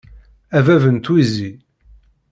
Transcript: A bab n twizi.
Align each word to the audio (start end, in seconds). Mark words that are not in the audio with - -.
A 0.57 0.59
bab 0.65 0.83
n 0.93 0.97
twizi. 1.05 1.51